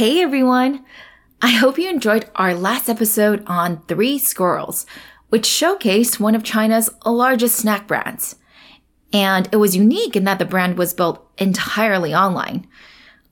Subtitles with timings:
[0.00, 0.82] Hey everyone!
[1.42, 4.86] I hope you enjoyed our last episode on Three Squirrels,
[5.28, 8.36] which showcased one of China's largest snack brands.
[9.12, 12.66] And it was unique in that the brand was built entirely online.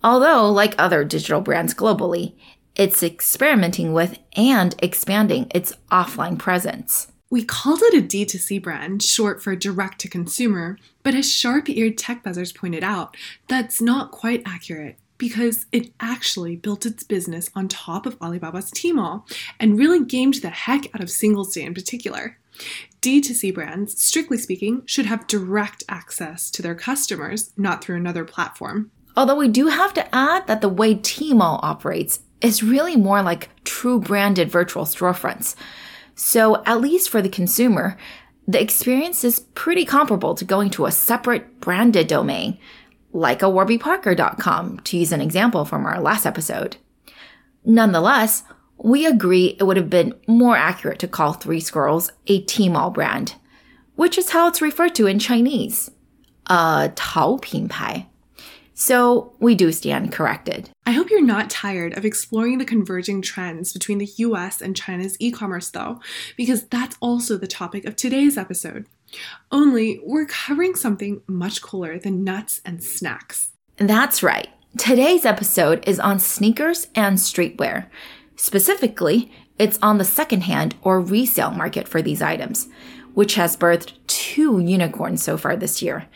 [0.05, 2.35] Although, like other digital brands globally,
[2.77, 7.11] it's experimenting with and expanding its offline presence.
[7.31, 11.97] We called it a D2C brand, short for direct to consumer, but as sharp eared
[11.97, 13.17] tech buzzers pointed out,
[13.49, 19.29] that's not quite accurate because it actually built its business on top of Alibaba's Tmall
[19.61, 22.39] and really gamed the heck out of Singles Day in particular.
[23.03, 28.91] D2C brands, strictly speaking, should have direct access to their customers, not through another platform.
[29.17, 33.51] Although we do have to add that the way Tmall operates is really more like
[33.65, 35.55] true branded virtual storefronts.
[36.15, 37.97] So, at least for the consumer,
[38.47, 42.59] the experience is pretty comparable to going to a separate branded domain,
[43.13, 46.77] like a warbyparker.com, to use an example from our last episode.
[47.65, 48.45] Nonetheless,
[48.83, 53.35] we agree it would have been more accurate to call Three Squirrels a Tmall brand,
[53.97, 55.91] which is how it's referred to in Chinese,
[56.47, 57.39] a Tao.
[58.75, 60.71] So we do stand corrected.
[60.87, 65.17] I hope you're not tired of exploring the converging trends between the US and China's
[65.19, 66.01] e commerce, though,
[66.37, 68.87] because that's also the topic of today's episode.
[69.51, 73.51] Only we're covering something much cooler than nuts and snacks.
[73.77, 74.49] That's right.
[74.77, 77.87] Today's episode is on sneakers and streetwear.
[78.37, 82.69] Specifically, it's on the secondhand or resale market for these items,
[83.15, 86.07] which has birthed two unicorns so far this year,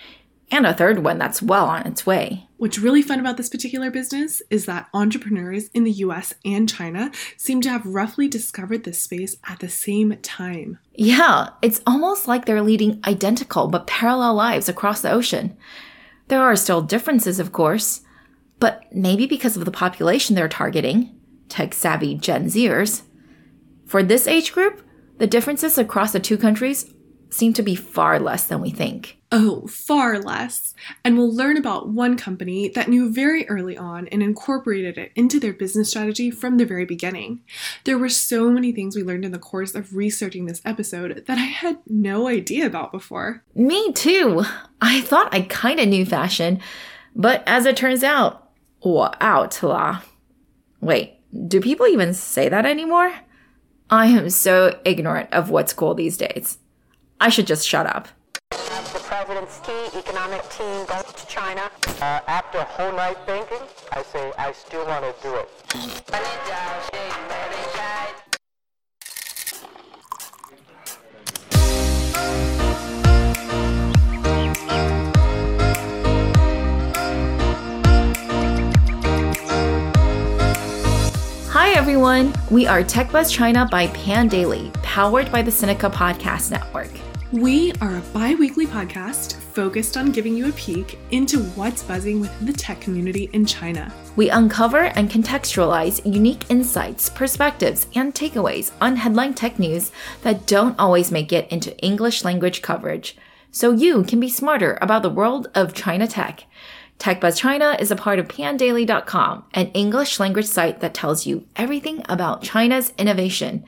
[0.52, 2.46] and a third one that's well on its way.
[2.58, 7.10] What's really fun about this particular business is that entrepreneurs in the US and China
[7.38, 10.78] seem to have roughly discovered this space at the same time.
[10.94, 15.56] Yeah, it's almost like they're leading identical but parallel lives across the ocean.
[16.28, 18.02] There are still differences, of course,
[18.60, 23.02] but maybe because of the population they're targeting, tech savvy Gen Zers.
[23.86, 26.92] For this age group, the differences across the two countries
[27.30, 29.21] seem to be far less than we think.
[29.34, 30.74] Oh, far less.
[31.02, 35.40] And we'll learn about one company that knew very early on and incorporated it into
[35.40, 37.40] their business strategy from the very beginning.
[37.84, 41.38] There were so many things we learned in the course of researching this episode that
[41.38, 43.42] I had no idea about before.
[43.54, 44.44] Me too.
[44.82, 46.60] I thought I kind of knew fashion,
[47.16, 48.50] but as it turns out,
[48.84, 50.02] 我 out la.
[50.82, 51.14] Wait,
[51.48, 53.14] do people even say that anymore?
[53.88, 56.58] I am so ignorant of what's cool these days.
[57.18, 58.08] I should just shut up.
[59.32, 61.70] The president's key economic team goes to China.
[62.02, 65.48] Uh, after a whole night thinking, I say I still want to do it.
[81.48, 86.90] Hi everyone, we are TechBuzz China by Pandaily, powered by the Sinica Podcast Network.
[87.32, 92.20] We are a bi weekly podcast focused on giving you a peek into what's buzzing
[92.20, 93.90] within the tech community in China.
[94.16, 100.78] We uncover and contextualize unique insights, perspectives, and takeaways on headline tech news that don't
[100.78, 103.16] always make it into English language coverage,
[103.50, 106.44] so you can be smarter about the world of China tech.
[106.98, 111.46] Tech TechBuzz China is a part of pandaily.com, an English language site that tells you
[111.56, 113.64] everything about China's innovation.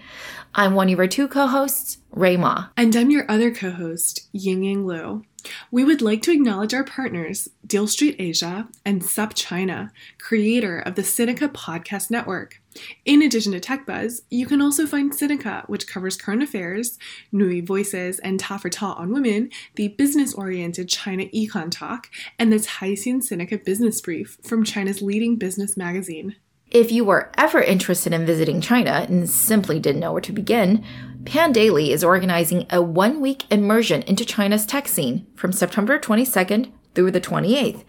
[0.57, 2.67] I'm one of your two co-hosts, Ray Ma.
[2.77, 5.25] And I'm your other co host, Ying Ying Lu.
[5.73, 11.03] We would like to acknowledge our partners, Deal Street Asia and SupChina, creator of the
[11.03, 12.63] Sinica Podcast Network.
[13.05, 16.99] In addition to TechBuzz, you can also find Sinica, which covers current affairs,
[17.33, 23.17] NüVoices, and Ta for Ta on Women, the business-oriented China Econ Talk, and the Caixin
[23.17, 26.37] Sinica Business Brief from China's leading business magazine.
[26.75, 30.85] If you were ever interested in visiting China and simply didn't know where to begin,
[31.23, 37.13] Pandaily is organizing a one week immersion into China's tech scene from September 22nd through
[37.13, 37.85] the 28th.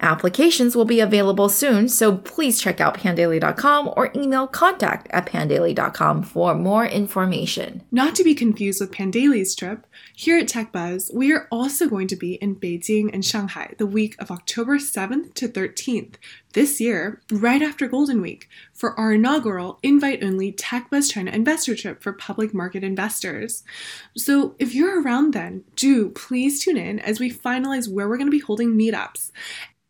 [0.00, 6.22] Applications will be available soon, so please check out pandaily.com or email contact at pandaily.com
[6.22, 7.82] for more information.
[7.90, 12.16] Not to be confused with Pandaily's trip, here at TechBuzz, we are also going to
[12.16, 16.14] be in Beijing and Shanghai the week of October 7th to 13th
[16.52, 22.02] this year, right after Golden Week, for our inaugural invite only TechBuzz China investor trip
[22.02, 23.64] for public market investors.
[24.16, 28.28] So if you're around then, do please tune in as we finalize where we're going
[28.28, 29.30] to be holding meetups.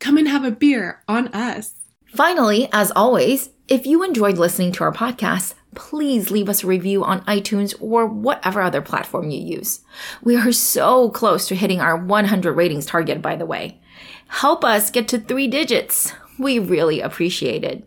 [0.00, 1.74] Come and have a beer on us.
[2.14, 7.04] Finally, as always, if you enjoyed listening to our podcast, please leave us a review
[7.04, 9.80] on iTunes or whatever other platform you use.
[10.22, 13.80] We are so close to hitting our 100 ratings target, by the way.
[14.28, 16.12] Help us get to three digits.
[16.38, 17.84] We really appreciate it.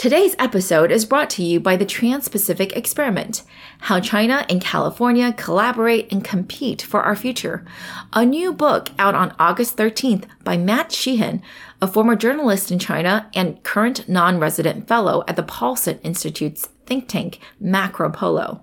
[0.00, 3.42] Today's episode is brought to you by the Trans Pacific Experiment
[3.80, 7.66] How China and California Collaborate and Compete for Our Future.
[8.14, 11.42] A new book out on August 13th by Matt Sheehan,
[11.82, 17.06] a former journalist in China and current non resident fellow at the Paulson Institute's think
[17.06, 18.62] tank, Macropolo.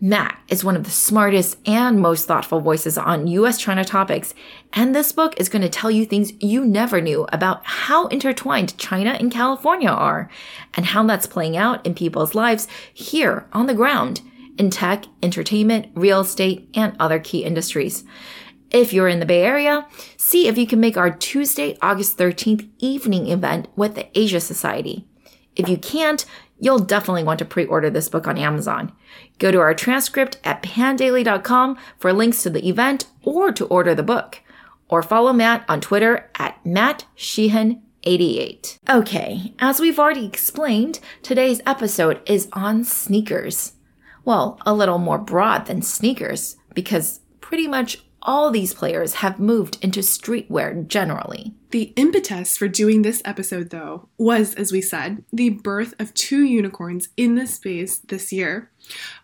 [0.00, 4.34] Matt is one of the smartest and most thoughtful voices on US China topics,
[4.72, 8.76] and this book is going to tell you things you never knew about how intertwined
[8.78, 10.30] China and California are,
[10.74, 14.20] and how that's playing out in people's lives here on the ground
[14.58, 18.04] in tech, entertainment, real estate, and other key industries.
[18.70, 19.86] If you're in the Bay Area,
[20.16, 25.06] see if you can make our Tuesday, August 13th evening event with the Asia Society.
[25.54, 26.26] If you can't,
[26.60, 28.92] you'll definitely want to pre-order this book on Amazon.
[29.38, 34.02] Go to our transcript at pandaily.com for links to the event or to order the
[34.02, 34.40] book.
[34.88, 38.78] Or follow Matt on Twitter at Matt Sheehan 88.
[38.88, 43.72] Okay, as we've already explained, today's episode is on sneakers.
[44.24, 49.78] Well, a little more broad than sneakers, because pretty much all these players have moved
[49.80, 51.54] into streetwear generally.
[51.70, 56.42] The impetus for doing this episode, though, was, as we said, the birth of two
[56.42, 58.70] unicorns in this space this year.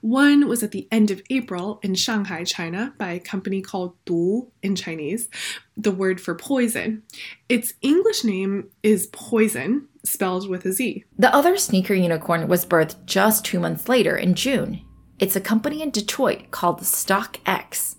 [0.01, 4.51] One was at the end of April in Shanghai, China, by a company called Du
[4.63, 5.29] in Chinese,
[5.77, 7.03] the word for poison.
[7.49, 11.05] Its English name is Poison, spelled with a Z.
[11.19, 14.83] The other sneaker unicorn was birthed just two months later in June.
[15.19, 17.97] It's a company in Detroit called StockX.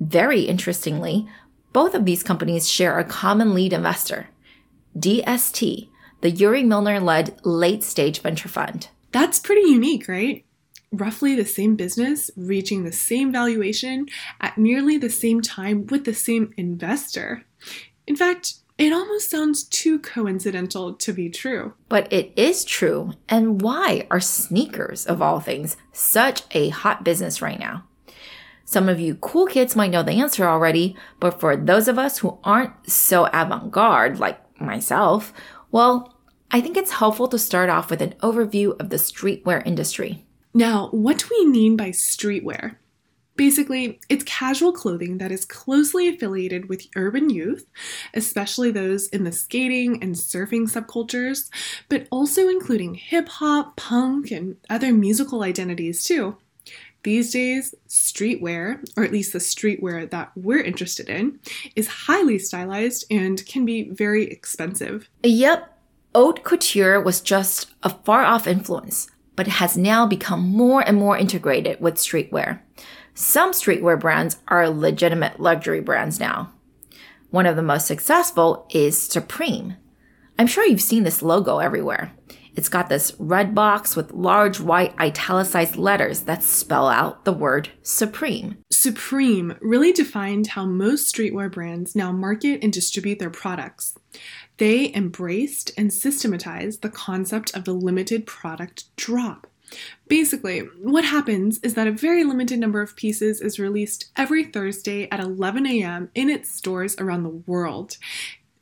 [0.00, 1.28] Very interestingly,
[1.72, 4.28] both of these companies share a common lead investor,
[4.98, 5.88] DST,
[6.22, 8.88] the Yuri Milner led late stage venture fund.
[9.12, 10.44] That's pretty unique, right?
[10.90, 14.06] Roughly the same business, reaching the same valuation
[14.40, 17.44] at nearly the same time with the same investor.
[18.06, 21.74] In fact, it almost sounds too coincidental to be true.
[21.88, 23.12] But it is true.
[23.28, 27.84] And why are sneakers, of all things, such a hot business right now?
[28.68, 32.18] Some of you cool kids might know the answer already, but for those of us
[32.18, 35.32] who aren't so avant garde, like myself,
[35.70, 36.18] well,
[36.50, 40.26] I think it's helpful to start off with an overview of the streetwear industry.
[40.52, 42.74] Now, what do we mean by streetwear?
[43.36, 47.66] Basically, it's casual clothing that is closely affiliated with urban youth,
[48.14, 51.50] especially those in the skating and surfing subcultures,
[51.88, 56.36] but also including hip hop, punk, and other musical identities too.
[57.06, 61.38] These days, streetwear, or at least the streetwear that we're interested in,
[61.76, 65.08] is highly stylized and can be very expensive.
[65.22, 65.72] Yep,
[66.16, 71.16] haute couture was just a far off influence, but has now become more and more
[71.16, 72.58] integrated with streetwear.
[73.14, 76.52] Some streetwear brands are legitimate luxury brands now.
[77.30, 79.76] One of the most successful is Supreme.
[80.40, 82.10] I'm sure you've seen this logo everywhere.
[82.56, 87.68] It's got this red box with large white italicized letters that spell out the word
[87.82, 88.56] Supreme.
[88.72, 93.94] Supreme really defined how most streetwear brands now market and distribute their products.
[94.56, 99.46] They embraced and systematized the concept of the limited product drop.
[100.08, 105.10] Basically, what happens is that a very limited number of pieces is released every Thursday
[105.10, 106.08] at 11 a.m.
[106.14, 107.98] in its stores around the world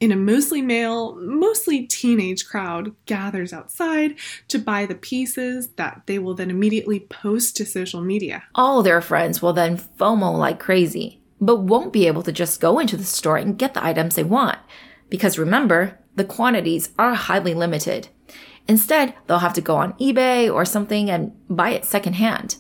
[0.05, 4.15] in a mostly male, mostly teenage crowd gathers outside
[4.49, 8.43] to buy the pieces that they will then immediately post to social media.
[8.55, 12.79] All their friends will then FOMO like crazy, but won't be able to just go
[12.79, 14.59] into the store and get the items they want.
[15.09, 18.09] Because remember, the quantities are highly limited.
[18.69, 22.57] Instead, they'll have to go on eBay or something and buy it secondhand.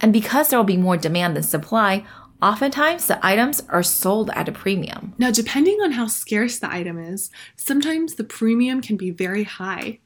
[0.00, 2.06] And because there will be more demand than supply,
[2.42, 5.14] Oftentimes, the items are sold at a premium.
[5.18, 10.00] Now, depending on how scarce the item is, sometimes the premium can be very high.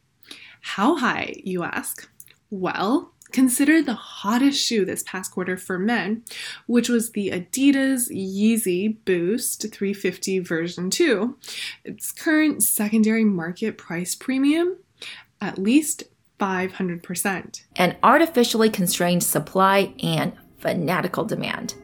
[0.61, 2.09] How high, you ask?
[2.51, 6.23] Well, consider the hottest shoe this past quarter for men,
[6.67, 11.37] which was the Adidas Yeezy Boost 350 version 2.
[11.85, 14.77] Its current secondary market price premium,
[15.41, 16.05] at least
[16.39, 17.63] 500%.
[17.77, 21.75] An artificially constrained supply and fanatical demand.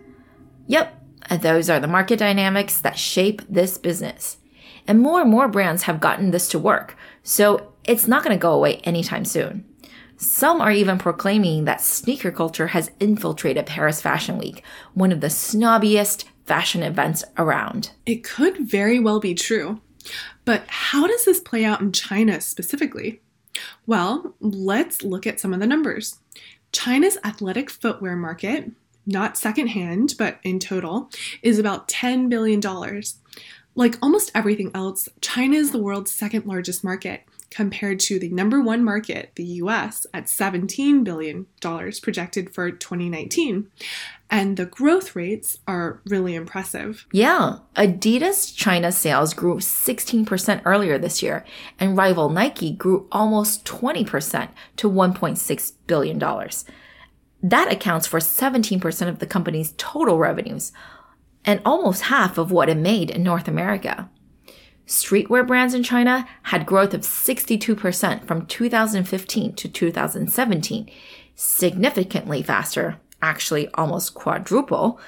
[0.66, 1.02] Yep,
[1.40, 4.38] those are the market dynamics that shape this business.
[4.86, 8.40] And more and more brands have gotten this to work, so it's not going to
[8.40, 9.64] go away anytime soon.
[10.16, 15.26] Some are even proclaiming that sneaker culture has infiltrated Paris Fashion Week, one of the
[15.26, 17.90] snobbiest fashion events around.
[18.06, 19.80] It could very well be true.
[20.44, 23.22] But how does this play out in China specifically?
[23.86, 26.18] Well, let's look at some of the numbers.
[26.72, 28.70] China's athletic footwear market,
[29.06, 31.10] not secondhand, but in total,
[31.42, 32.60] is about $10 billion.
[33.74, 37.22] Like almost everything else, China is the world's second largest market,
[37.54, 41.46] compared to the number one market, the US, at $17 billion
[42.02, 43.70] projected for 2019.
[44.28, 47.06] And the growth rates are really impressive.
[47.12, 51.44] Yeah, Adidas China sales grew 16% earlier this year,
[51.78, 56.18] and rival Nike grew almost 20% to $1.6 billion.
[57.44, 60.72] That accounts for 17% of the company's total revenues,
[61.44, 64.08] and almost half of what it made in North America.
[64.86, 70.90] Streetwear brands in China had growth of 62% from 2015 to 2017,
[71.34, 74.98] significantly faster, actually almost quadruple,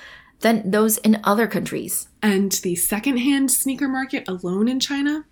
[0.40, 2.08] than those in other countries.
[2.22, 5.24] And the secondhand sneaker market alone in China?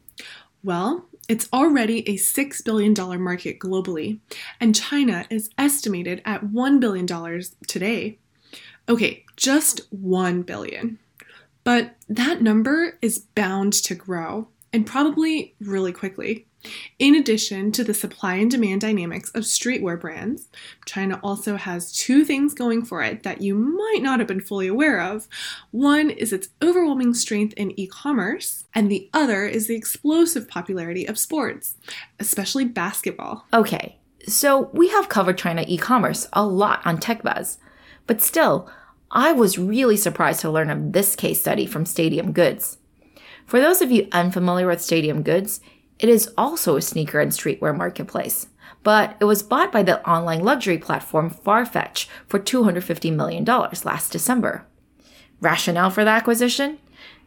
[0.63, 4.19] Well, it's already a $6 billion market globally,
[4.61, 7.07] and China is estimated at $1 billion
[7.67, 8.19] today.
[8.89, 10.99] Okay, just 1 billion.
[11.65, 16.47] But that number is bound to grow, and probably really quickly.
[16.99, 20.49] In addition to the supply and demand dynamics of streetwear brands,
[20.87, 24.67] China also has two things going for it that you might not have been fully
[24.67, 25.29] aware of.
[25.71, 31.07] One is its overwhelming strength in e commerce, and the other is the explosive popularity
[31.07, 31.77] of sports,
[32.19, 33.47] especially basketball.
[33.53, 37.59] Okay, so we have covered China e commerce a lot on TechBuzz,
[38.07, 38.71] but still,
[39.11, 42.79] I was really surprised to learn of this case study from Stadium Goods.
[43.47, 45.61] For those of you unfamiliar with Stadium Goods,
[46.05, 48.49] it is also a sneaker and streetwear marketplace,
[48.83, 54.67] but it was bought by the online luxury platform Farfetch for $250 million last December.
[55.41, 56.77] Rationale for the acquisition?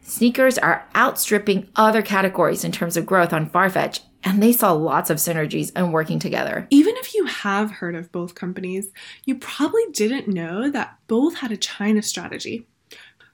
[0.03, 5.10] Sneakers are outstripping other categories in terms of growth on Farfetch, and they saw lots
[5.10, 6.67] of synergies in working together.
[6.69, 8.91] Even if you have heard of both companies,
[9.25, 12.67] you probably didn't know that both had a China strategy.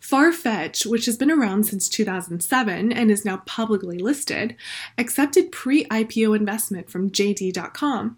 [0.03, 4.55] Farfetch, which has been around since 2007 and is now publicly listed,
[4.97, 8.17] accepted pre IPO investment from JD.com.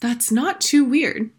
[0.00, 1.30] That's not too weird.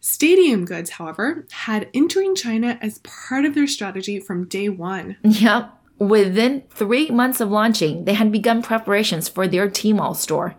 [0.00, 5.16] Stadium Goods, however, had entering China as part of their strategy from day one.
[5.22, 5.76] Yep.
[5.98, 10.56] Within three months of launching, they had begun preparations for their Tmall store.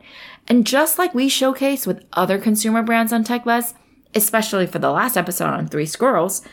[0.48, 3.74] And just like we showcase with other consumer brands on TechBuzz,
[4.14, 6.44] especially for the last episode on Three Squirrels,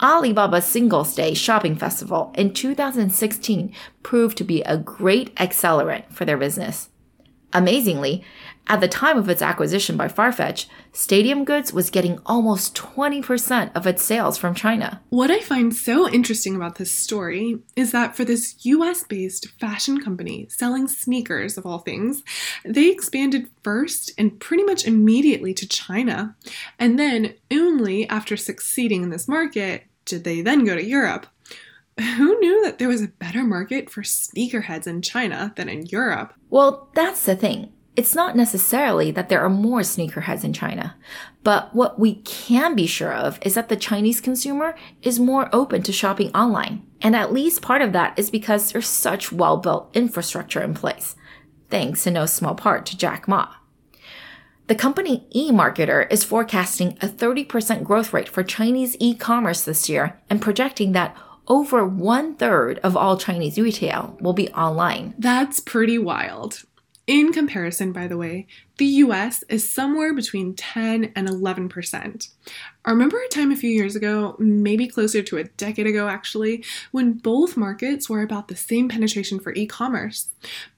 [0.00, 3.72] Alibaba's Singles Day shopping festival in 2016
[4.02, 6.88] proved to be a great accelerant for their business.
[7.52, 8.24] Amazingly,
[8.66, 13.86] at the time of its acquisition by Farfetch, Stadium Goods was getting almost 20% of
[13.86, 15.02] its sales from China.
[15.10, 20.00] What I find so interesting about this story is that for this US based fashion
[20.00, 22.22] company selling sneakers, of all things,
[22.64, 26.34] they expanded first and pretty much immediately to China.
[26.78, 31.26] And then, only after succeeding in this market, did they then go to Europe.
[31.98, 36.34] Who knew that there was a better market for sneakerheads in China than in Europe?
[36.50, 37.72] Well, that's the thing.
[37.96, 40.96] It's not necessarily that there are more sneakerheads in China,
[41.44, 45.82] but what we can be sure of is that the Chinese consumer is more open
[45.84, 46.84] to shopping online.
[47.00, 51.14] And at least part of that is because there's such well built infrastructure in place,
[51.70, 53.48] thanks in no small part to Jack Ma.
[54.66, 60.20] The company eMarketer is forecasting a 30% growth rate for Chinese e commerce this year
[60.28, 65.14] and projecting that over one third of all Chinese retail will be online.
[65.18, 66.64] That's pretty wild.
[67.06, 68.46] In comparison, by the way,
[68.78, 72.28] the US is somewhere between 10 and 11%.
[72.84, 76.64] I remember a time a few years ago, maybe closer to a decade ago actually,
[76.92, 80.28] when both markets were about the same penetration for e commerce.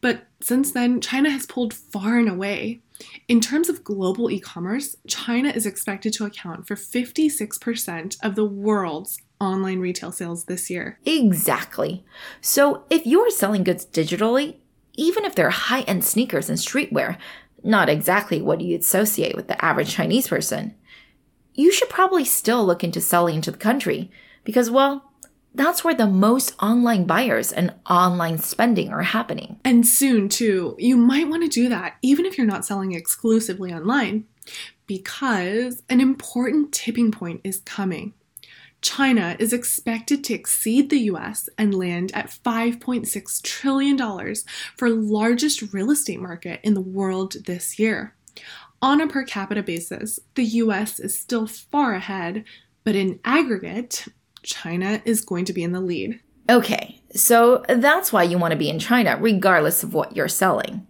[0.00, 2.80] But since then, China has pulled far and away.
[3.28, 8.44] In terms of global e commerce, China is expected to account for 56% of the
[8.44, 10.98] world's online retail sales this year.
[11.04, 12.04] Exactly.
[12.40, 14.56] So if you're selling goods digitally,
[14.96, 17.16] even if they're high end sneakers and streetwear,
[17.62, 20.74] not exactly what you associate with the average Chinese person,
[21.54, 24.10] you should probably still look into selling into the country
[24.44, 25.10] because, well,
[25.54, 29.58] that's where the most online buyers and online spending are happening.
[29.64, 33.72] And soon, too, you might want to do that even if you're not selling exclusively
[33.72, 34.24] online,
[34.86, 38.12] because an important tipping point is coming.
[38.86, 44.34] China is expected to exceed the US and land at $5.6 trillion
[44.76, 48.14] for largest real estate market in the world this year.
[48.80, 52.44] On a per capita basis, the US is still far ahead,
[52.84, 54.06] but in aggregate,
[54.44, 56.20] China is going to be in the lead.
[56.48, 60.86] Okay, so that's why you want to be in China, regardless of what you're selling.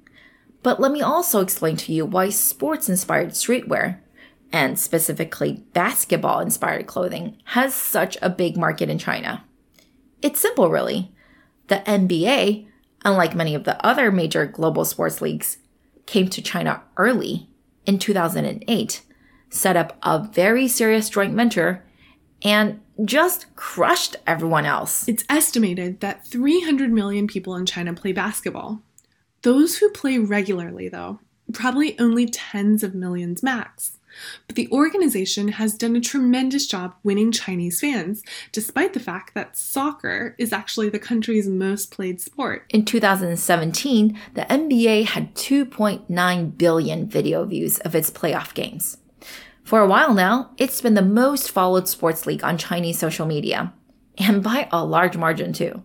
[0.63, 4.01] But let me also explain to you why sports inspired streetwear,
[4.57, 9.45] and specifically basketball inspired clothing, has such a big market in China.
[10.23, 11.13] It's simple, really.
[11.69, 12.67] The NBA,
[13.05, 15.59] unlike many of the other major global sports leagues,
[16.07, 17.51] came to China early
[17.85, 19.03] in 2008,
[19.51, 21.85] set up a very serious joint venture,
[22.41, 25.07] and just crushed everyone else.
[25.07, 28.81] It's estimated that 300 million people in China play basketball.
[29.43, 31.21] Those who play regularly, though,
[31.53, 33.99] probably only tens of millions max.
[34.47, 39.57] But the organization has done a tremendous job winning Chinese fans, despite the fact that
[39.57, 42.65] soccer is actually the country's most played sport.
[42.71, 48.99] In 2017, the NBA had 2.9 billion video views of its playoff games.
[49.65, 53.73] For a while now, it's been the most followed sports league on Chinese social media,
[54.19, 55.83] and by a large margin too.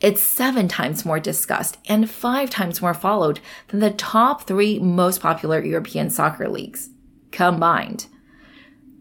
[0.00, 5.20] It's seven times more discussed and five times more followed than the top three most
[5.20, 6.90] popular European soccer leagues
[7.32, 8.06] combined.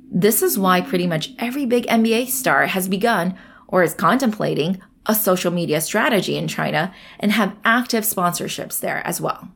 [0.09, 5.15] This is why pretty much every big NBA star has begun or is contemplating a
[5.15, 9.49] social media strategy in China and have active sponsorships there as well.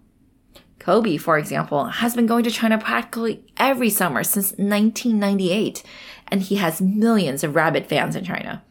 [0.79, 5.83] Kobe, for example, has been going to China practically every summer since 1998,
[6.27, 8.63] and he has millions of rabid fans in China.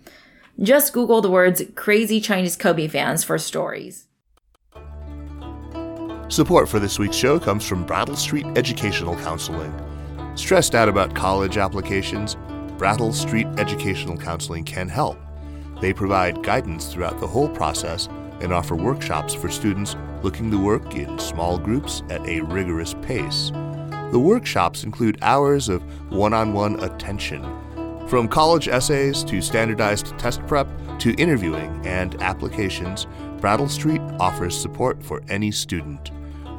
[0.61, 4.07] Just Google the words crazy Chinese Kobe fans for stories.
[6.29, 9.73] Support for this week's show comes from Brattle Street Educational Counseling.
[10.37, 12.37] Stressed out about college applications?
[12.77, 15.17] Brattle Street Educational Counseling can help.
[15.81, 18.09] They provide guidance throughout the whole process
[18.41, 23.53] and offer workshops for students looking to work in small groups at a rigorous pace.
[24.11, 27.43] The workshops include hours of one on one attention.
[28.09, 33.07] From college essays to standardized test prep to interviewing and applications,
[33.41, 36.11] Brattle Street offers support for any student.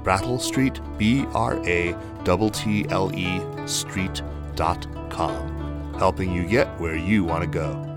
[0.02, 5.34] Brattle Street, B R A T T L E Street.com,
[5.98, 7.96] helping you get where you want to go.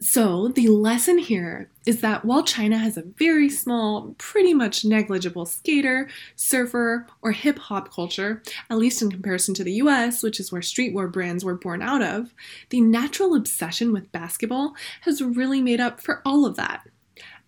[0.00, 5.44] So, the lesson here is that while China has a very small, pretty much negligible
[5.44, 8.40] skater, surfer, or hip hop culture,
[8.70, 12.00] at least in comparison to the US, which is where streetwear brands were born out
[12.00, 12.32] of,
[12.70, 16.86] the natural obsession with basketball has really made up for all of that.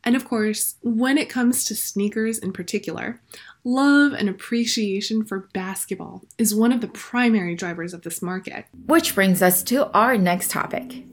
[0.03, 3.21] And of course, when it comes to sneakers in particular,
[3.65, 8.67] love and appreciation for basketball is one of the primary drivers of this market.
[8.87, 11.05] Which brings us to our next topic.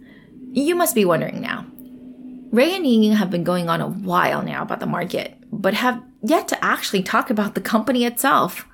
[0.51, 1.65] You must be wondering now.
[2.51, 6.01] Ray and Ying have been going on a while now about the market, but have
[6.23, 8.65] yet to actually talk about the company itself.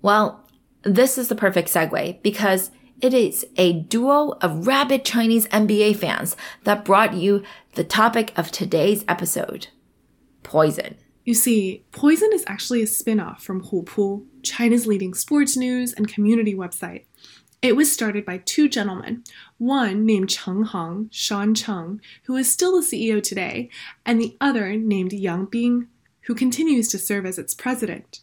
[0.00, 0.48] Well,
[0.82, 6.36] this is the perfect segue because it is a duo of rabid Chinese NBA fans
[6.64, 7.42] that brought you
[7.74, 9.68] the topic of today's episode
[10.42, 10.96] poison.
[11.26, 16.06] You see, Poison is actually a spin off from Hupu, China's leading sports news and
[16.06, 17.06] community website.
[17.60, 19.24] It was started by two gentlemen,
[19.58, 23.70] one named Cheng Hong, Sean Cheng, who is still the CEO today,
[24.04, 25.88] and the other named Yang Bing,
[26.26, 28.20] who continues to serve as its president.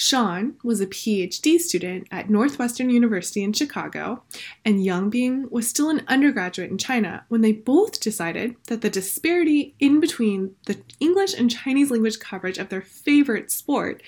[0.00, 4.22] Sean was a PhD student at Northwestern University in Chicago,
[4.64, 8.90] and Yang Bing was still an undergraduate in China when they both decided that the
[8.90, 14.00] disparity in between the English and Chinese language coverage of their favorite sport,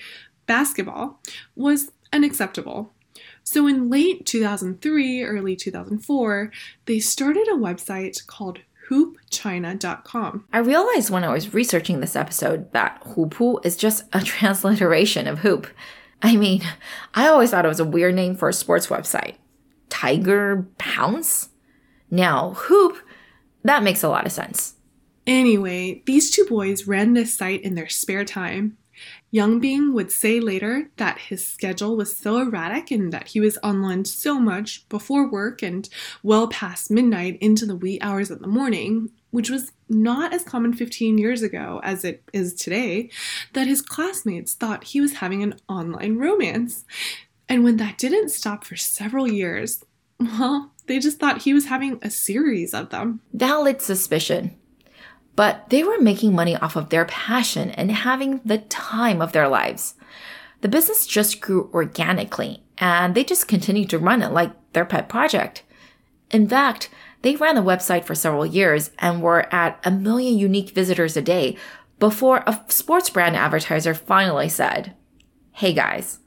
[0.45, 1.19] basketball,
[1.57, 2.93] was unacceptable.
[3.43, 6.53] So in late 2003, early 2004,
[6.85, 8.59] they started a website called
[8.91, 10.45] hoopchina.com.
[10.51, 15.39] I realized when I was researching this episode that Hupu is just a transliteration of
[15.39, 15.67] hoop.
[16.21, 16.61] I mean,
[17.13, 19.35] I always thought it was a weird name for a sports website.
[19.89, 21.49] Tiger Pounce?
[22.09, 22.97] Now, hoop,
[23.63, 24.75] that makes a lot of sense.
[25.25, 28.77] Anyway, these two boys ran this site in their spare time.
[29.33, 33.57] Yang Bing would say later that his schedule was so erratic and that he was
[33.63, 35.87] online so much before work and
[36.21, 40.73] well past midnight into the wee hours of the morning, which was not as common
[40.73, 43.09] 15 years ago as it is today,
[43.53, 46.83] that his classmates thought he was having an online romance.
[47.47, 49.85] And when that didn't stop for several years,
[50.19, 53.21] well, they just thought he was having a series of them.
[53.33, 54.57] Valid suspicion
[55.35, 59.47] but they were making money off of their passion and having the time of their
[59.47, 59.95] lives.
[60.61, 65.09] The business just grew organically and they just continued to run it like their pet
[65.09, 65.63] project.
[66.29, 66.89] In fact,
[67.21, 71.21] they ran the website for several years and were at a million unique visitors a
[71.21, 71.57] day
[71.99, 74.95] before a sports brand advertiser finally said,
[75.51, 76.19] Hey guys,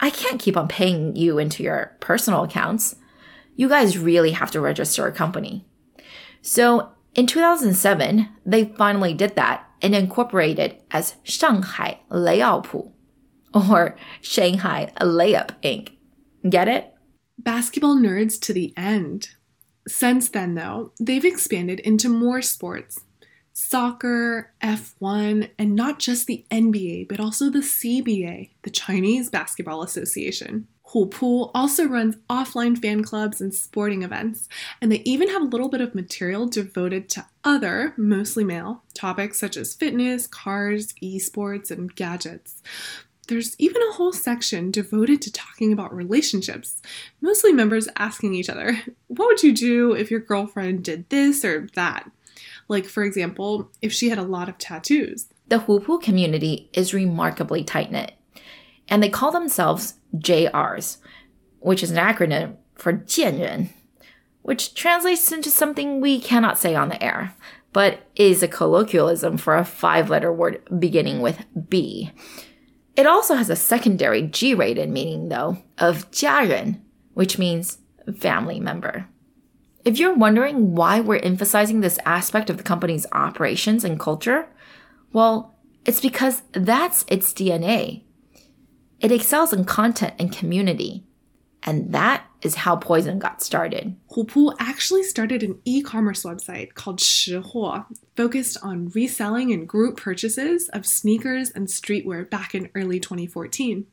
[0.00, 2.96] I can't keep on paying you into your personal accounts.
[3.56, 5.66] You guys really have to register a company.
[6.40, 12.68] So in 2007, they finally did that and incorporated as Shanghai Layout
[13.52, 15.90] or Shanghai Layup Inc.
[16.48, 16.92] Get it?
[17.38, 19.30] Basketball nerds to the end.
[19.86, 23.00] Since then, though, they've expanded into more sports.
[23.58, 30.68] soccer, F1, and not just the NBA, but also the CBA, the Chinese Basketball Association.
[30.92, 34.48] Hupu also runs offline fan clubs and sporting events,
[34.80, 39.38] and they even have a little bit of material devoted to other, mostly male, topics
[39.38, 42.62] such as fitness, cars, esports, and gadgets.
[43.26, 46.80] There's even a whole section devoted to talking about relationships,
[47.20, 51.68] mostly members asking each other, What would you do if your girlfriend did this or
[51.74, 52.10] that?
[52.68, 55.26] Like, for example, if she had a lot of tattoos.
[55.48, 58.12] The Hupu community is remarkably tight knit,
[58.88, 60.97] and they call themselves JRs,
[61.59, 63.69] which is an acronym for 贱人,
[64.41, 67.33] which translates into something we cannot say on the air,
[67.71, 72.11] but is a colloquialism for a five letter word beginning with B.
[72.95, 76.81] It also has a secondary G rated meaning, though, of 家人,
[77.13, 77.79] which means
[78.19, 79.07] family member.
[79.83, 84.47] If you're wondering why we're emphasizing this aspect of the company's operations and culture,
[85.11, 88.03] well, it's because that's its DNA.
[89.00, 91.04] it excels in content and community.
[91.62, 93.96] And that is how Poison got started.
[94.12, 97.84] Hupu actually started an e commerce website called Shihuo,
[98.16, 103.86] focused on reselling and group purchases of sneakers and streetwear back in early 2014.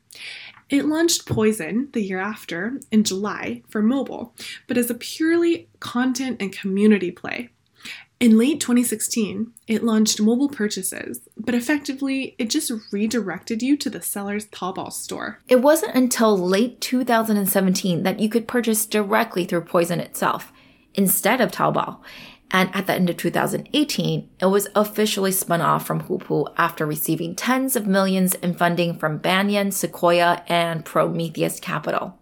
[0.69, 4.33] It launched Poison the year after, in July, for mobile,
[4.67, 7.49] but as a purely content and community play.
[8.17, 14.01] In late 2016, it launched mobile purchases, but effectively, it just redirected you to the
[14.01, 15.41] seller's Taobao store.
[15.49, 20.53] It wasn't until late 2017 that you could purchase directly through Poison itself,
[20.93, 21.99] instead of Taobao.
[22.51, 27.35] And at the end of 2018, it was officially spun off from Hupu after receiving
[27.35, 32.17] tens of millions in funding from Banyan, Sequoia, and Prometheus Capital.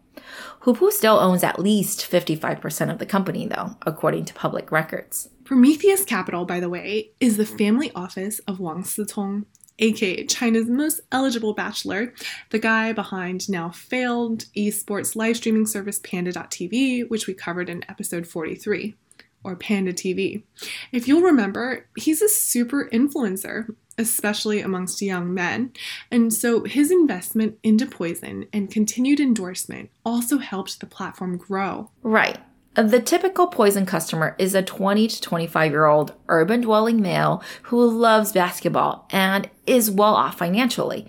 [0.61, 5.29] Hupu still owns at least 55% of the company, though, according to public records.
[5.43, 9.45] Prometheus Capital, by the way, is the family office of Wang Sitong,
[9.79, 12.13] aka China's most eligible bachelor,
[12.51, 18.25] the guy behind now failed esports live streaming service Panda.tv, which we covered in episode
[18.25, 18.95] 43,
[19.43, 20.43] or Panda TV.
[20.91, 25.73] If you'll remember, he's a super influencer, especially amongst young men,
[26.09, 31.91] and so his investment into Poison and continued endorsement also helped the platform grow.
[32.01, 32.39] Right.
[32.75, 37.87] The typical poison customer is a 20 to 25 year old urban dwelling male who
[37.87, 41.07] loves basketball and is well off financially,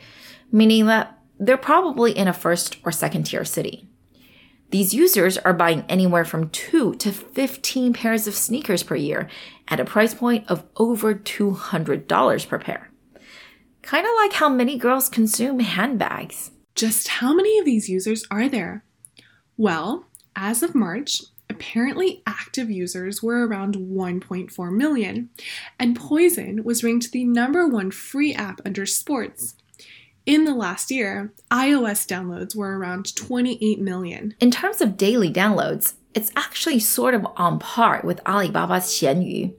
[0.53, 3.88] meaning that they're probably in a first or second tier city.
[4.70, 9.29] These users are buying anywhere from 2 to 15 pairs of sneakers per year
[9.68, 12.90] at a price point of over $200 per pair.
[13.83, 16.50] Kind of like how many girls consume handbags.
[16.74, 18.85] Just how many of these users are there?
[19.57, 21.20] Well, as of March,
[21.55, 25.31] apparently active users were around 1.4 million,
[25.79, 29.55] and Poison was ranked the number one free app under sports.
[30.27, 34.35] In the last year, iOS downloads were around 28 million.
[34.40, 39.55] In terms of daily downloads, it's actually sort of on par with Alibaba's Xianyu,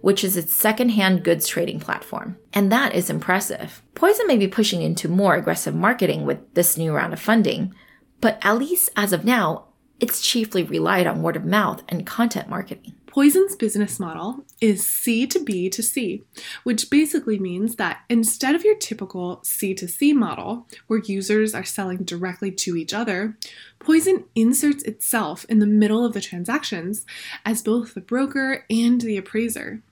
[0.00, 2.36] which is its second-hand goods trading platform.
[2.52, 3.82] And that is impressive.
[3.94, 7.74] Poison may be pushing into more aggressive marketing with this new round of funding,
[8.20, 9.69] but at least as of now,
[10.00, 12.94] it's chiefly relied on word of mouth and content marketing.
[13.06, 16.22] Poison's business model is C to B to C,
[16.62, 21.64] which basically means that instead of your typical C to C model, where users are
[21.64, 23.36] selling directly to each other,
[23.80, 27.06] Poison inserts itself in the middle of the transactions
[27.46, 29.82] as both the broker and the appraiser.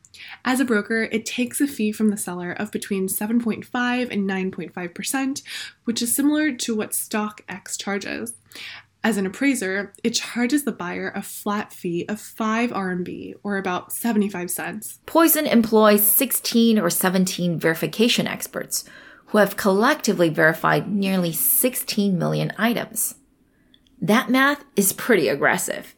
[0.44, 5.42] As a broker, it takes a fee from the seller of between 7.5 and 9.5%,
[5.85, 8.35] which is similar to what StockX charges.
[9.04, 13.92] As an appraiser, it charges the buyer a flat fee of 5 RMB or about
[13.92, 14.98] 75 cents.
[15.06, 18.84] Poison employs 16 or 17 verification experts
[19.26, 23.14] who have collectively verified nearly 16 million items.
[24.00, 25.94] That math is pretty aggressive,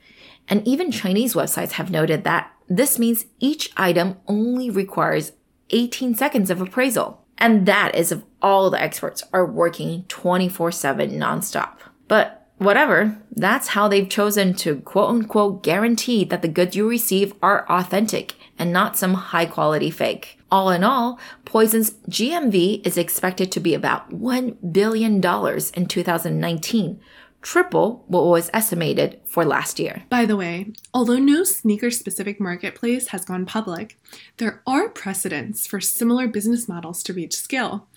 [0.48, 5.32] and even Chinese websites have noted that this means each item only requires
[5.70, 7.24] 18 seconds of appraisal.
[7.38, 11.78] And that is if all the experts are working 24 7 nonstop.
[12.06, 17.32] But whatever, that's how they've chosen to quote unquote guarantee that the goods you receive
[17.42, 20.38] are authentic and not some high quality fake.
[20.50, 27.00] All in all, Poison's GMV is expected to be about $1 billion in 2019,
[27.40, 30.02] triple what was estimated for last year.
[30.10, 33.98] By the way, although no sneaker specific marketplace has gone public,
[34.36, 37.88] there are precedents for similar business models to reach scale,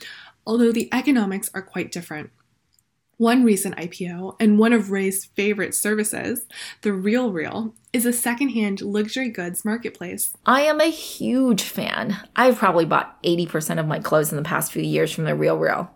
[0.47, 2.29] although the economics are quite different.
[3.17, 6.45] One recent IPO and one of Ray's favorite services,
[6.81, 10.35] The Real Real, is a secondhand luxury goods marketplace.
[10.45, 12.17] I am a huge fan.
[12.35, 15.57] I've probably bought 80% of my clothes in the past few years from The Real
[15.57, 15.91] Real.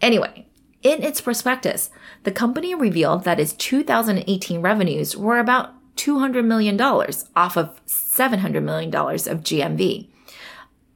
[0.00, 0.46] Anyway,
[0.82, 1.90] in its prospectus,
[2.24, 8.88] the company revealed that its 2018 revenues were about $200 million off of $700 million
[8.94, 10.08] of GMV.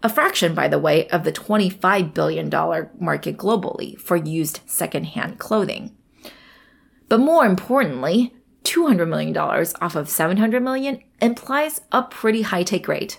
[0.07, 2.49] A fraction, by the way, of the $25 billion
[3.01, 5.97] market globally for used secondhand clothing.
[7.09, 13.19] But more importantly, $200 million off of 700 million implies a pretty high take rate.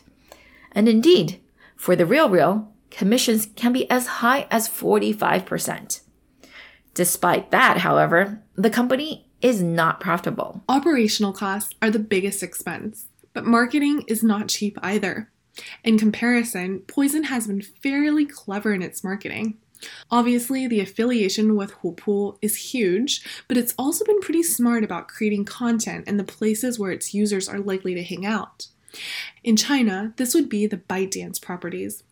[0.72, 1.42] And indeed,
[1.76, 6.00] for the real real, commissions can be as high as 45%.
[6.94, 10.64] Despite that, however, the company is not profitable.
[10.70, 15.30] Operational costs are the biggest expense, but marketing is not cheap either.
[15.84, 19.58] In comparison, Poison has been fairly clever in its marketing.
[20.10, 25.46] Obviously, the affiliation with Hupu is huge, but it's also been pretty smart about creating
[25.46, 28.68] content in the places where its users are likely to hang out.
[29.44, 32.04] In China, this would be the ByteDance properties.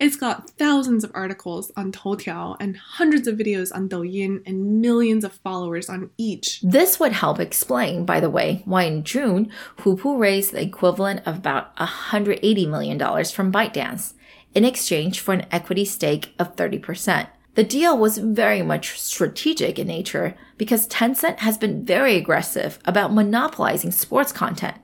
[0.00, 5.24] It's got thousands of articles on Toutiao and hundreds of videos on Douyin and millions
[5.24, 6.60] of followers on each.
[6.62, 11.36] This would help explain, by the way, why in June, Hupu raised the equivalent of
[11.36, 14.14] about $180 million from ByteDance
[14.54, 17.28] in exchange for an equity stake of 30%.
[17.54, 23.12] The deal was very much strategic in nature because Tencent has been very aggressive about
[23.12, 24.76] monopolizing sports content,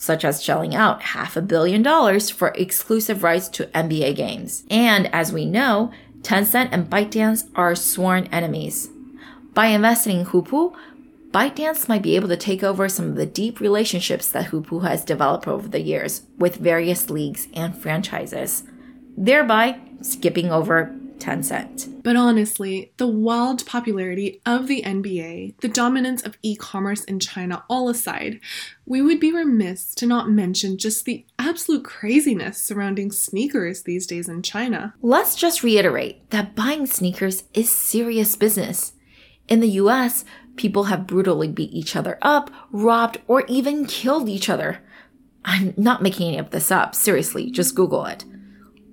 [0.00, 4.64] such as shelling out half a billion dollars for exclusive rights to NBA games.
[4.70, 8.88] And as we know, Tencent and ByteDance are sworn enemies.
[9.52, 10.74] By investing in Hupu,
[11.32, 15.04] ByteDance might be able to take over some of the deep relationships that Hupu has
[15.04, 18.64] developed over the years with various leagues and franchises,
[19.18, 22.02] thereby skipping over Tencent.
[22.02, 27.62] But honestly, the wild popularity of the NBA, the dominance of e commerce in China
[27.68, 28.40] all aside,
[28.86, 34.28] we would be remiss to not mention just the absolute craziness surrounding sneakers these days
[34.28, 34.94] in China.
[35.02, 38.94] Let's just reiterate that buying sneakers is serious business.
[39.46, 40.24] In the US,
[40.56, 44.82] people have brutally beat each other up, robbed, or even killed each other.
[45.44, 46.94] I'm not making any of this up.
[46.94, 48.24] Seriously, just Google it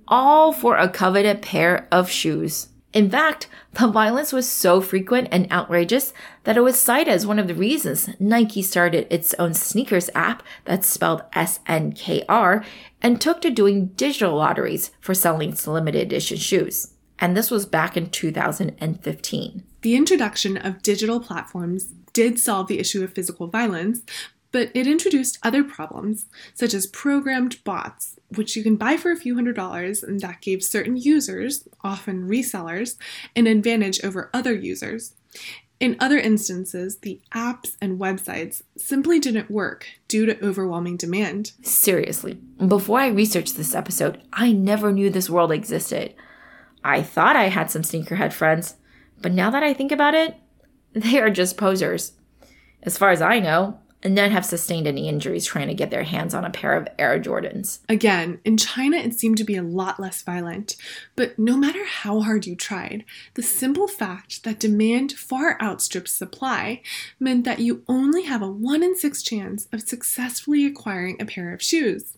[0.08, 2.70] all for a coveted pair of shoes.
[2.94, 6.14] In fact, the violence was so frequent and outrageous
[6.46, 10.42] that it was cited as one of the reasons Nike started its own sneakers app
[10.66, 12.66] that's spelled SNKR
[13.02, 16.94] and took to doing digital lotteries for selling its limited edition shoes.
[17.20, 19.64] And this was back in 2015.
[19.82, 24.02] The introduction of digital platforms did solve the issue of physical violence,
[24.52, 29.18] but it introduced other problems, such as programmed bots, which you can buy for a
[29.18, 32.96] few hundred dollars, and that gave certain users, often resellers,
[33.36, 35.14] an advantage over other users.
[35.80, 41.52] In other instances, the apps and websites simply didn't work due to overwhelming demand.
[41.62, 42.34] Seriously,
[42.66, 46.16] before I researched this episode, I never knew this world existed.
[46.84, 48.76] I thought I had some sneakerhead friends,
[49.22, 50.36] but now that I think about it,
[50.94, 52.14] they are just posers.
[52.82, 56.34] As far as I know, none have sustained any injuries trying to get their hands
[56.34, 57.80] on a pair of Air Jordans.
[57.90, 60.76] Again, in China, it seemed to be a lot less violent.
[61.16, 66.82] But no matter how hard you tried, the simple fact that demand far outstrips supply
[67.20, 71.54] meant that you only have a 1 in 6 chance of successfully acquiring a pair
[71.54, 72.18] of shoes.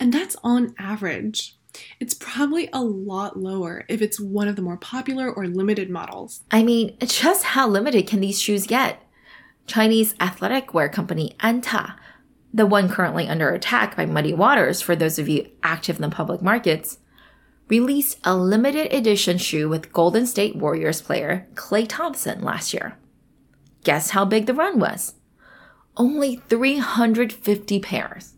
[0.00, 1.56] And that's on average.
[2.00, 6.42] It's probably a lot lower if it's one of the more popular or limited models.
[6.50, 9.00] I mean, just how limited can these shoes get?
[9.66, 11.94] Chinese athletic wear company Anta,
[12.52, 16.08] the one currently under attack by Muddy Waters for those of you active in the
[16.08, 16.98] public markets,
[17.68, 22.98] released a limited edition shoe with Golden State Warriors player Klay Thompson last year.
[23.84, 25.14] Guess how big the run was?
[25.96, 28.34] Only 350 pairs.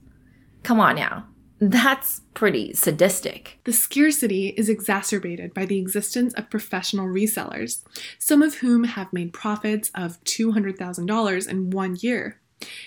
[0.63, 1.27] Come on now.
[1.61, 3.61] That's pretty sadistic.
[3.65, 7.83] The scarcity is exacerbated by the existence of professional resellers,
[8.19, 12.41] some of whom have made profits of $200,000 in one year.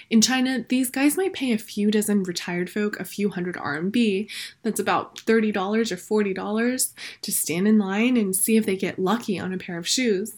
[0.10, 4.30] In China, these guys might pay a few dozen retired folk a few hundred RMB,
[4.64, 9.40] that's about $30 or $40, to stand in line and see if they get lucky
[9.40, 10.38] on a pair of shoes.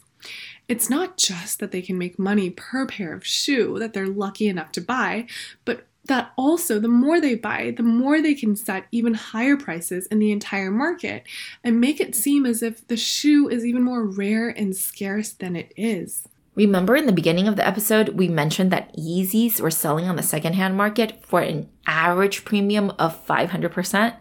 [0.67, 4.47] It's not just that they can make money per pair of shoe that they're lucky
[4.47, 5.27] enough to buy,
[5.65, 10.07] but that also the more they buy, the more they can set even higher prices
[10.07, 11.23] in the entire market
[11.63, 15.55] and make it seem as if the shoe is even more rare and scarce than
[15.55, 16.27] it is.
[16.55, 20.23] Remember in the beginning of the episode, we mentioned that Yeezys were selling on the
[20.23, 24.15] secondhand market for an average premium of 500%?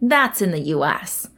[0.00, 1.28] That's in the US.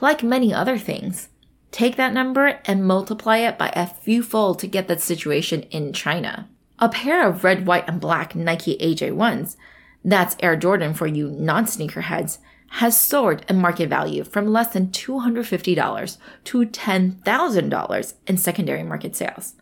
[0.00, 1.28] Like many other things,
[1.76, 5.92] Take that number and multiply it by a few fold to get that situation in
[5.92, 6.48] China
[6.79, 9.55] A pair of red, white, and black Nike AJ1s,
[10.03, 12.39] that's Air Jordan for you non sneakerheads,
[12.75, 19.55] has soared in market value from less than $250 to $10,000 in secondary market sales.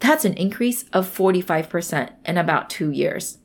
[0.00, 3.38] That's an increase of 45% in about two years.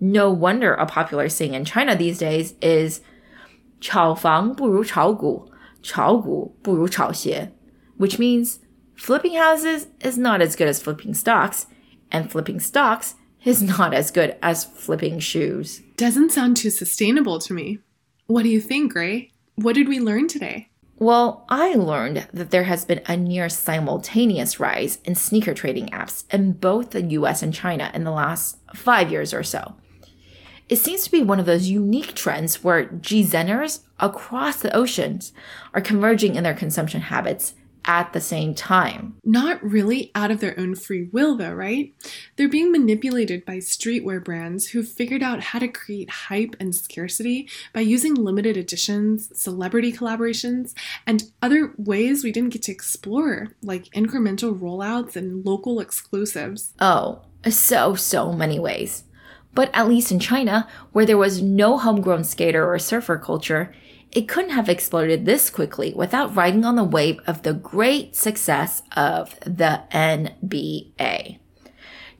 [0.00, 3.00] No wonder a popular saying in China these days is
[3.80, 5.50] 炒房不如炒股,
[5.82, 7.52] 炒股不如炒鞋,
[7.98, 8.58] which means
[8.94, 11.66] flipping houses is not as good as flipping stocks,
[12.11, 15.81] and flipping stocks is not as good as flipping shoes.
[15.97, 17.79] Doesn't sound too sustainable to me.
[18.27, 19.27] What do you think, Rui?
[19.55, 20.69] What did we learn today?
[20.97, 26.23] Well, I learned that there has been a near simultaneous rise in sneaker trading apps
[26.33, 29.75] in both the US and China in the last five years or so.
[30.67, 35.31] It seems to be one of those unique trends where G-Zenners across the oceans
[35.73, 37.53] are converging in their consumption habits
[37.85, 39.15] at the same time.
[39.23, 41.93] Not really out of their own free will, though, right?
[42.35, 47.49] They're being manipulated by streetwear brands who've figured out how to create hype and scarcity
[47.73, 50.73] by using limited editions, celebrity collaborations,
[51.05, 56.73] and other ways we didn't get to explore, like incremental rollouts and local exclusives.
[56.79, 59.03] Oh, so, so many ways.
[59.53, 63.73] But at least in China, where there was no homegrown skater or surfer culture,
[64.11, 68.81] it couldn't have exploded this quickly without riding on the wave of the great success
[68.95, 71.39] of the NBA.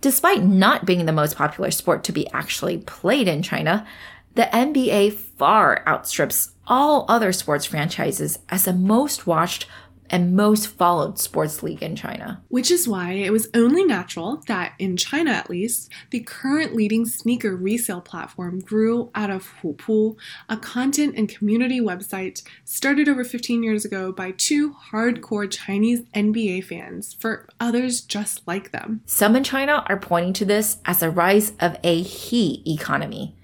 [0.01, 3.87] Despite not being the most popular sport to be actually played in China,
[4.35, 9.65] the NBA far outstrips all other sports franchises as the most watched
[10.09, 12.43] and most followed sports league in China.
[12.49, 17.05] Which is why it was only natural that, in China at least, the current leading
[17.05, 20.15] sneaker resale platform grew out of Hupu,
[20.49, 26.63] a content and community website started over 15 years ago by two hardcore Chinese NBA
[26.65, 29.01] fans for others just like them.
[29.05, 33.35] Some in China are pointing to this as a rise of a he economy.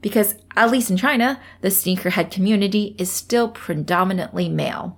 [0.00, 4.97] Because, at least in China, the sneakerhead community is still predominantly male.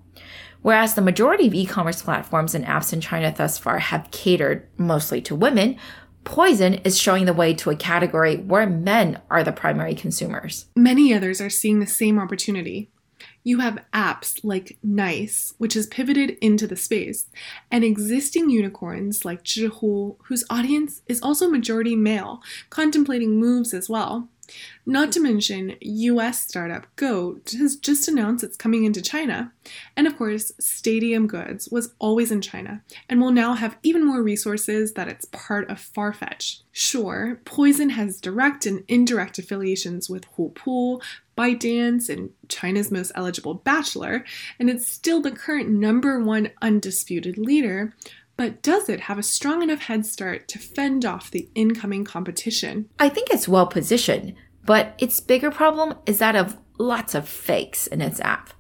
[0.63, 4.69] Whereas the majority of e commerce platforms and apps in China thus far have catered
[4.77, 5.77] mostly to women,
[6.25, 10.67] Poison is showing the way to a category where men are the primary consumers.
[10.77, 12.91] Many others are seeing the same opportunity.
[13.43, 17.27] You have apps like Nice, which has pivoted into the space,
[17.71, 24.29] and existing unicorns like Zhihu, whose audience is also majority male, contemplating moves as well.
[24.87, 29.53] Not to mention, US startup Goat has just announced it's coming into China.
[29.97, 34.23] And of course, Stadium Goods was always in China and will now have even more
[34.23, 36.61] resources that it's part of Farfetch.
[36.73, 41.01] Sure, Poison has direct and indirect affiliations with Hupu,
[41.37, 44.25] ByteDance, and China's most eligible bachelor,
[44.59, 47.95] and it's still the current number one undisputed leader,
[48.41, 52.89] but does it have a strong enough head start to fend off the incoming competition?
[52.99, 57.87] I think it's well positioned, but its bigger problem is that of lots of fakes
[57.87, 58.55] in its app.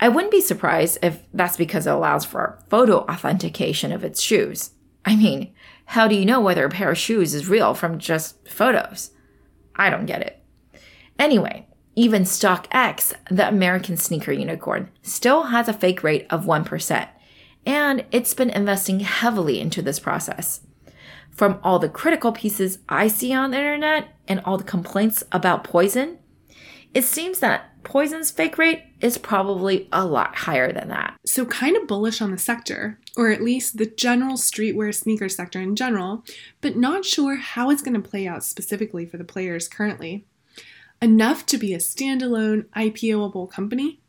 [0.00, 4.72] I wouldn't be surprised if that's because it allows for photo authentication of its shoes.
[5.04, 8.48] I mean, how do you know whether a pair of shoes is real from just
[8.48, 9.12] photos?
[9.76, 10.42] I don't get it.
[11.16, 17.08] Anyway, even StockX, the American sneaker unicorn, still has a fake rate of 1%
[17.66, 20.60] and it's been investing heavily into this process.
[21.30, 25.64] From all the critical pieces I see on the internet and all the complaints about
[25.64, 26.18] poison,
[26.94, 31.18] it seems that poison's fake rate is probably a lot higher than that.
[31.26, 35.60] So, kind of bullish on the sector, or at least the general streetwear sneaker sector
[35.60, 36.24] in general,
[36.62, 40.26] but not sure how it's going to play out specifically for the players currently.
[41.02, 44.00] Enough to be a standalone IPOable company,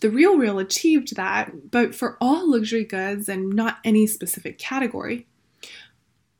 [0.00, 5.26] the Real Real achieved that, but for all luxury goods and not any specific category.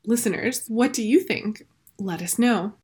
[0.06, 1.66] Listeners, what do you think?
[1.98, 2.74] Let us know.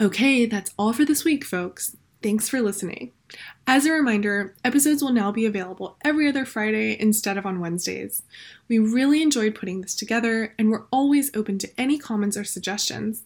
[0.00, 1.96] Okay, that's all for this week, folks.
[2.26, 3.12] Thanks for listening.
[3.68, 8.24] As a reminder, episodes will now be available every other Friday instead of on Wednesdays.
[8.66, 13.22] We really enjoyed putting this together, and we're always open to any comments or suggestions.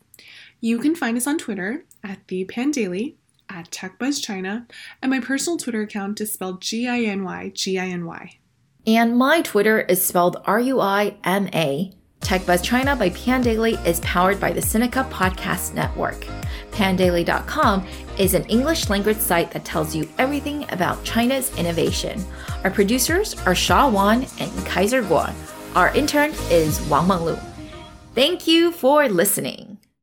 [0.61, 3.14] You can find us on Twitter at the Pandaily,
[3.48, 4.70] at TechBuzzChina,
[5.01, 8.38] and my personal Twitter account is spelled G I N Y G I N Y.
[8.86, 11.94] And my Twitter is spelled R U I M A.
[12.20, 16.26] TechBuzz China by Pandaily is powered by the Sinica Podcast Network.
[16.70, 17.86] Pandaily.com
[18.18, 22.22] is an English language site that tells you everything about China's innovation.
[22.62, 25.32] Our producers are Sha Wan and Kaiser Kuo.
[25.74, 27.42] Our intern is Wang Menglu.
[28.14, 29.69] Thank you for listening.